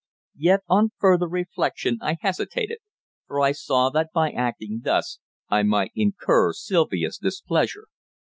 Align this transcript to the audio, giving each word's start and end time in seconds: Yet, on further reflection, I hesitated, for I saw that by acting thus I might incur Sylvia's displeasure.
Yet, 0.39 0.61
on 0.67 0.93
further 0.99 1.27
reflection, 1.27 1.99
I 2.01 2.17
hesitated, 2.21 2.79
for 3.27 3.39
I 3.39 3.51
saw 3.51 3.91
that 3.91 4.09
by 4.11 4.31
acting 4.31 4.81
thus 4.83 5.19
I 5.47 5.61
might 5.61 5.91
incur 5.93 6.53
Sylvia's 6.53 7.19
displeasure. 7.19 7.85